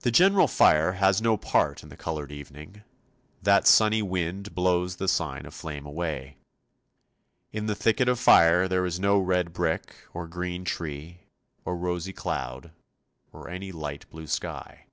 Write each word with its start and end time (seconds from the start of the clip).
The 0.00 0.10
general 0.10 0.48
fire 0.48 0.92
has 0.92 1.20
no 1.20 1.36
part 1.36 1.82
in 1.82 1.90
the 1.90 1.98
coloured 1.98 2.32
evening; 2.32 2.82
that 3.42 3.66
sunny 3.66 4.00
wind 4.00 4.54
blows 4.54 4.96
the 4.96 5.06
sign 5.06 5.44
of 5.44 5.52
flame 5.52 5.84
away. 5.84 6.38
In 7.52 7.66
the 7.66 7.74
thicket 7.74 8.08
of 8.08 8.18
fire 8.18 8.68
there 8.68 8.86
is 8.86 8.98
no 8.98 9.18
red 9.18 9.52
brick 9.52 9.94
or 10.14 10.26
green 10.26 10.64
tree, 10.64 11.24
or 11.66 11.76
rosy 11.76 12.14
cloud, 12.14 12.72
or 13.30 13.50
any 13.50 13.70
light 13.70 14.08
blue 14.08 14.26
sky. 14.28 14.86